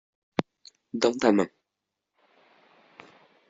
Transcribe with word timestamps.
Dans 0.95 1.13
ta 1.13 1.31
main. 1.31 1.47